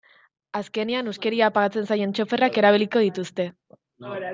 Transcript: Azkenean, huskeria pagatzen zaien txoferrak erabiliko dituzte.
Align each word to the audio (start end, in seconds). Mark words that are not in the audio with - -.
Azkenean, 0.59 1.11
huskeria 1.11 1.51
pagatzen 1.59 1.87
zaien 1.93 2.17
txoferrak 2.19 2.61
erabiliko 2.65 3.09
dituzte. 3.09 3.51